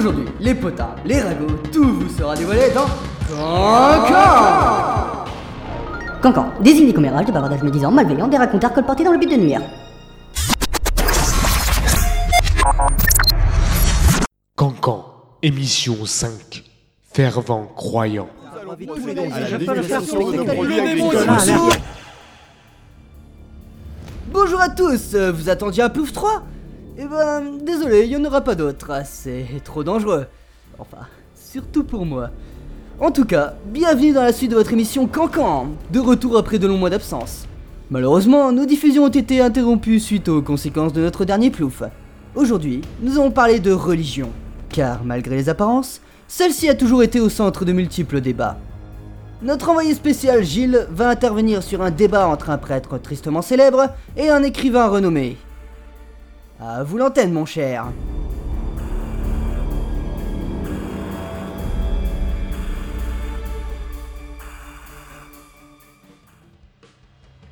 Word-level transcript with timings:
Aujourd'hui, 0.00 0.24
les 0.40 0.54
potins, 0.54 0.96
les 1.04 1.20
ragots, 1.20 1.58
tout 1.70 1.84
vous 1.84 2.08
sera 2.08 2.34
dévoilé 2.34 2.70
dans 2.70 2.86
Cancan 3.28 5.26
Cancan 6.22 6.52
désigne 6.62 6.86
des 6.86 6.94
commérages, 6.94 7.26
des 7.26 7.32
bavardages 7.32 7.62
médisants, 7.62 7.90
malveillants, 7.90 8.28
des 8.28 8.38
racontars 8.38 8.72
colportés 8.72 9.04
dans 9.04 9.12
le 9.12 9.18
but 9.18 9.30
de 9.30 9.36
nuire. 9.36 9.60
Cancan, 14.56 15.04
émission 15.42 15.96
5. 16.06 16.64
Fervent 17.12 17.66
croyant. 17.76 18.30
Bonjour 24.32 24.60
à 24.62 24.70
tous, 24.70 25.14
vous 25.14 25.50
attendiez 25.50 25.82
un 25.82 25.90
Plouf 25.90 26.14
3 26.14 26.42
Eh 27.02 27.06
ben, 27.06 27.56
désolé, 27.64 28.02
il 28.02 28.10
n'y 28.10 28.16
en 28.16 28.28
aura 28.28 28.42
pas 28.42 28.54
d'autre, 28.54 28.92
c'est 29.06 29.46
trop 29.64 29.82
dangereux. 29.82 30.26
Enfin, 30.78 31.06
surtout 31.34 31.82
pour 31.82 32.04
moi. 32.04 32.28
En 33.00 33.10
tout 33.10 33.24
cas, 33.24 33.54
bienvenue 33.64 34.12
dans 34.12 34.22
la 34.22 34.34
suite 34.34 34.50
de 34.50 34.56
votre 34.56 34.74
émission 34.74 35.06
Cancan, 35.06 35.68
de 35.90 35.98
retour 35.98 36.36
après 36.36 36.58
de 36.58 36.66
longs 36.66 36.76
mois 36.76 36.90
d'absence. 36.90 37.46
Malheureusement, 37.88 38.52
nos 38.52 38.66
diffusions 38.66 39.04
ont 39.04 39.08
été 39.08 39.40
interrompues 39.40 39.98
suite 39.98 40.28
aux 40.28 40.42
conséquences 40.42 40.92
de 40.92 41.00
notre 41.00 41.24
dernier 41.24 41.50
plouf. 41.50 41.82
Aujourd'hui, 42.34 42.82
nous 43.00 43.12
allons 43.12 43.30
parler 43.30 43.60
de 43.60 43.72
religion, 43.72 44.28
car 44.68 45.02
malgré 45.02 45.36
les 45.36 45.48
apparences, 45.48 46.02
celle-ci 46.28 46.68
a 46.68 46.74
toujours 46.74 47.02
été 47.02 47.18
au 47.18 47.30
centre 47.30 47.64
de 47.64 47.72
multiples 47.72 48.20
débats. 48.20 48.58
Notre 49.40 49.70
envoyé 49.70 49.94
spécial 49.94 50.44
Gilles 50.44 50.86
va 50.90 51.08
intervenir 51.08 51.62
sur 51.62 51.80
un 51.80 51.90
débat 51.90 52.28
entre 52.28 52.50
un 52.50 52.58
prêtre 52.58 52.98
tristement 52.98 53.40
célèbre 53.40 53.88
et 54.18 54.28
un 54.28 54.42
écrivain 54.42 54.86
renommé. 54.86 55.38
À 56.62 56.84
vous 56.84 56.98
l'antenne, 56.98 57.32
mon 57.32 57.46
cher. 57.46 57.86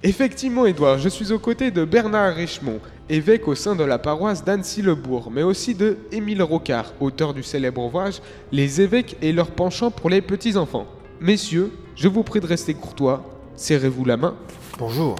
Effectivement, 0.02 0.66
Édouard, 0.66 0.98
je 0.98 1.08
suis 1.08 1.32
aux 1.32 1.38
côtés 1.38 1.70
de 1.70 1.84
Bernard 1.84 2.34
Richemont, 2.34 2.80
évêque 3.08 3.48
au 3.48 3.54
sein 3.54 3.74
de 3.74 3.82
la 3.82 3.98
paroisse 3.98 4.44
d'Annecy-le-Bourg, 4.44 5.30
mais 5.32 5.42
aussi 5.42 5.74
de 5.74 5.96
Émile 6.12 6.42
Rocard, 6.42 6.92
auteur 7.00 7.34
du 7.34 7.42
célèbre 7.42 7.82
ouvrage 7.84 8.20
Les 8.52 8.80
évêques 8.80 9.16
et 9.22 9.32
leur 9.32 9.50
penchant 9.50 9.90
pour 9.90 10.10
les 10.10 10.20
petits-enfants. 10.20 10.86
Messieurs, 11.20 11.72
je 11.96 12.06
vous 12.08 12.22
prie 12.22 12.40
de 12.40 12.46
rester 12.46 12.74
courtois, 12.74 13.24
serrez-vous 13.56 14.04
la 14.04 14.16
main, 14.16 14.36
Bonjour. 14.78 15.16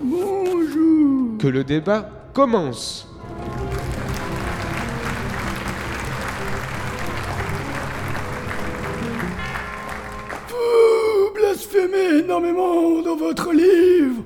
que 1.41 1.49
le 1.49 1.65
débat 1.65 2.09
commence. 2.33 3.09
Blasphémez 11.79 12.25
énormément 12.25 13.03
dans 13.03 13.17
votre 13.17 13.53
livre. 13.53 14.23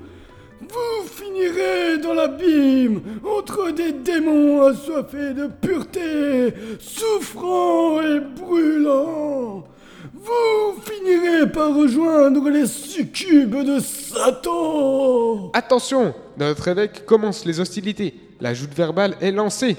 Vous 0.60 1.06
finirez 1.06 1.98
dans 1.98 2.14
l'abîme 2.14 3.02
entre 3.24 3.72
des 3.72 3.92
démons 3.92 4.62
assoiffés 4.62 5.34
de 5.34 5.48
pureté, 5.60 6.54
souffrants 6.80 8.00
et 8.00 8.20
brûlants. 8.20 9.64
Vous 10.14 10.80
finirez 10.82 11.50
par 11.50 11.74
rejoindre 11.74 12.48
les 12.48 12.66
succubes 12.66 13.64
de 13.64 13.80
Satan. 13.80 15.50
Attention, 15.52 16.14
notre 16.38 16.68
évêque 16.68 17.04
commence 17.04 17.44
les 17.44 17.60
hostilités. 17.60 18.14
La 18.40 18.54
joute 18.54 18.74
verbale 18.74 19.16
est 19.20 19.32
lancée. 19.32 19.76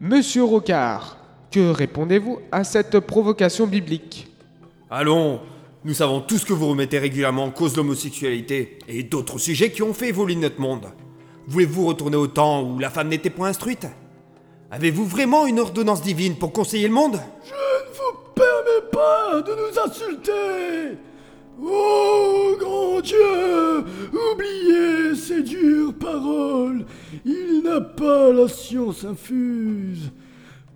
Monsieur 0.00 0.44
Rocard, 0.44 1.16
que 1.50 1.70
répondez-vous 1.70 2.40
à 2.52 2.64
cette 2.64 3.00
provocation 3.00 3.66
biblique? 3.66 4.28
Allons, 4.90 5.40
nous 5.86 5.94
savons 5.94 6.20
tous 6.20 6.44
que 6.44 6.52
vous 6.52 6.66
remettez 6.66 6.98
régulièrement 6.98 7.44
en 7.44 7.52
cause 7.52 7.76
l'homosexualité 7.76 8.80
et 8.88 9.04
d'autres 9.04 9.38
sujets 9.38 9.70
qui 9.70 9.84
ont 9.84 9.94
fait 9.94 10.08
évoluer 10.08 10.34
notre 10.34 10.60
monde. 10.60 10.88
Voulez-vous 11.46 11.86
retourner 11.86 12.16
au 12.16 12.26
temps 12.26 12.64
où 12.64 12.80
la 12.80 12.90
femme 12.90 13.06
n'était 13.06 13.30
point 13.30 13.50
instruite? 13.50 13.86
Avez-vous 14.72 15.04
vraiment 15.04 15.46
une 15.46 15.60
ordonnance 15.60 16.02
divine 16.02 16.34
pour 16.34 16.52
conseiller 16.52 16.88
le 16.88 16.94
monde? 16.94 17.20
Je 17.44 17.52
ne 17.52 17.94
vous 17.94 18.18
permets 18.34 18.90
pas 18.90 19.42
de 19.42 19.52
nous 19.52 19.78
insulter. 19.78 20.98
Oh 21.62 22.56
grand 22.58 23.00
Dieu, 23.00 23.84
oubliez 24.32 25.14
ces 25.14 25.44
dures 25.44 25.94
paroles. 25.94 26.84
Il 27.24 27.62
n'a 27.62 27.80
pas 27.80 28.32
la 28.32 28.48
science 28.48 29.04
infuse. 29.04 30.10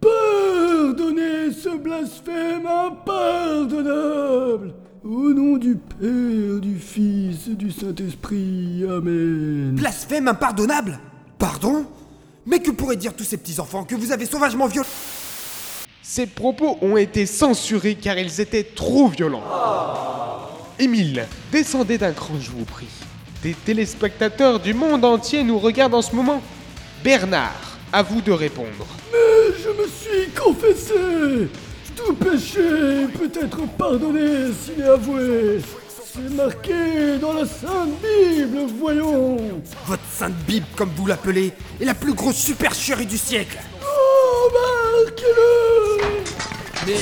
Pardonnez 0.01 1.51
ce 1.53 1.77
blasphème 1.77 2.65
impardonnable. 2.65 4.73
Au 5.03 5.33
nom 5.33 5.57
du 5.57 5.77
Père, 5.77 6.61
du 6.61 6.79
Fils 6.79 7.49
et 7.51 7.55
du 7.55 7.71
Saint-Esprit. 7.71 8.85
Amen. 8.85 9.71
Blasphème 9.73 10.29
impardonnable 10.29 10.99
Pardon? 11.39 11.87
Mais 12.45 12.59
que 12.59 12.71
pourraient 12.71 12.97
dire 12.97 13.15
tous 13.15 13.25
ces 13.25 13.39
petits-enfants 13.39 13.85
que 13.85 13.95
vous 13.95 14.13
avez 14.13 14.27
sauvagement 14.27 14.67
violé 14.67 14.87
Ces 16.03 16.27
propos 16.27 16.77
ont 16.83 16.99
été 16.99 17.25
censurés 17.25 17.95
car 17.95 18.19
ils 18.19 18.43
étaient 18.43 18.63
trop 18.63 19.09
violents. 19.09 19.43
Émile, 20.79 21.27
descendez 21.51 21.97
d'un 21.97 22.13
cran, 22.13 22.35
je 22.39 22.51
vous 22.51 22.67
prie. 22.67 22.89
Des 23.43 23.55
téléspectateurs 23.55 24.61
du 24.61 24.75
monde 24.75 25.07
entier 25.07 25.45
nous 25.45 25.59
regardent 25.59 25.95
en 25.95 26.03
ce 26.03 26.15
moment. 26.15 26.43
Bernard, 27.03 27.79
à 27.91 28.03
vous 28.03 28.21
de 28.21 28.33
répondre. 28.33 28.87
Mais 29.11 29.57
je 29.65 29.71
me 29.71 29.89
suis 29.89 30.31
confessé. 30.39 31.49
Tout 32.07 32.15
péché 32.15 33.07
peut 33.19 33.31
être 33.43 33.67
pardonné 33.77 34.53
s'il 34.63 34.81
est 34.83 34.89
avoué. 34.89 35.61
C'est 36.13 36.35
marqué 36.35 37.19
dans 37.21 37.33
la 37.35 37.45
Sainte 37.47 37.91
Bible, 38.03 38.59
voyons. 38.81 39.37
Votre 39.87 40.03
sainte 40.11 40.35
Bible, 40.47 40.67
comme 40.77 40.91
vous 40.97 41.07
l'appelez, 41.07 41.53
est 41.81 41.85
la 41.85 41.95
plus 41.95 42.15
grosse 42.15 42.37
supercherie 42.37 43.07
du 43.07 43.17
siècle 43.19 43.59
Oh, 43.83 44.51
marquez-le 45.05 46.25
Mais... 46.87 46.97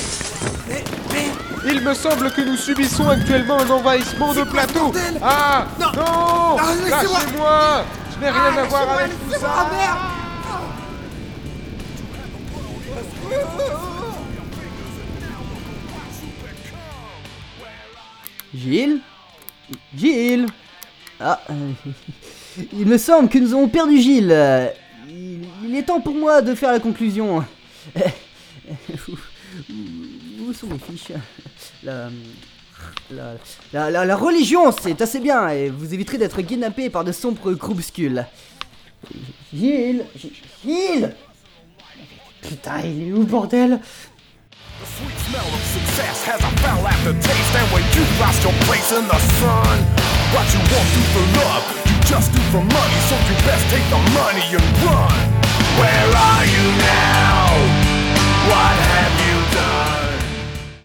Mais... 0.68 0.84
Mais... 1.12 1.70
Il 1.72 1.80
me 1.82 1.94
semble 1.94 2.30
que 2.32 2.40
nous 2.42 2.56
subissons 2.56 3.08
actuellement 3.08 3.58
un 3.60 3.70
envahissement 3.70 4.32
de 4.34 4.42
plateau. 4.42 4.84
bordel 4.92 5.18
Ah 5.22 5.66
Non. 5.80 5.86
Non 5.96 6.56
Ah. 6.58 6.74
Lâchez-moi 6.88 7.84
Je 8.14 8.24
n'ai 8.24 8.30
rien 8.30 8.56
à 8.58 8.64
voir 8.64 8.90
avec 8.90 9.10
tout 9.10 9.40
ça. 9.40 9.68
merde 9.70 9.98
Gilles 18.58 19.00
Gilles 19.96 20.46
Ah, 21.20 21.40
euh, 21.50 21.72
il 22.72 22.86
me 22.86 22.98
semble 22.98 23.28
que 23.28 23.38
nous 23.38 23.52
avons 23.52 23.68
perdu 23.68 24.00
Gilles. 24.00 24.36
Il, 25.08 25.74
est 25.74 25.82
temps 25.84 26.00
pour 26.00 26.14
moi 26.14 26.42
de 26.42 26.54
faire 26.54 26.72
la 26.72 26.80
conclusion. 26.80 27.44
Où, 29.70 30.52
sont 30.52 30.66
mes 30.66 30.78
fiches? 30.78 31.12
La, 31.82 32.10
la, 33.10 33.34
la, 33.72 33.90
la- 33.90 34.04
la 34.04 34.16
religion, 34.16 34.70
c'est 34.72 35.00
assez 35.00 35.20
bien, 35.20 35.48
et 35.48 35.68
vous 35.70 35.92
éviterez 35.94 36.18
d'être 36.18 36.40
kidnappé 36.42 36.90
par 36.90 37.04
de 37.04 37.12
sombres 37.12 37.52
groupuscules. 37.52 38.24
Gilles 39.54 40.04
Gilles 40.64 41.14
Putain, 42.42 42.80
il 42.80 43.08
est 43.08 43.12
où, 43.12 43.24
bordel? 43.24 43.80
Success 45.78 46.24
has 46.24 46.40
a 46.42 46.50
foul 46.58 46.88
aftertaste, 46.88 47.54
and 47.54 47.70
when 47.70 47.86
you 47.94 48.02
lost 48.18 48.42
your 48.42 48.52
place 48.66 48.90
in 48.90 49.06
the 49.06 49.20
sun, 49.38 49.78
what 50.34 50.42
you 50.50 50.58
won't 50.58 50.90
do 50.90 51.02
for 51.14 51.22
love, 51.38 51.62
you 51.86 51.94
just 52.02 52.34
do 52.34 52.40
for 52.50 52.58
money. 52.58 52.98
So 53.06 53.14
you 53.14 53.34
best 53.46 53.62
take 53.70 53.86
the 53.86 54.00
money 54.10 54.42
and 54.58 54.66
run. 54.82 55.14
Where 55.78 56.10
are 56.18 56.46
you 56.50 56.66
now? 56.82 57.46
What 58.50 58.74
have 58.90 59.14
you? 59.22 59.37